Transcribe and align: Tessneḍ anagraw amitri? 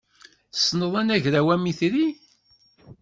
Tessneḍ 0.53 0.93
anagraw 1.01 1.47
amitri? 1.55 2.07